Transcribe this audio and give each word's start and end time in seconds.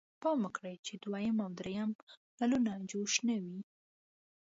پام 0.21 0.37
وکړئ 0.45 0.75
چې 0.85 0.93
دویم 1.03 1.37
او 1.45 1.51
دریم 1.59 1.91
نلونه 2.39 2.71
جوش 2.89 3.13
نه 3.27 3.35
وي. 3.43 3.59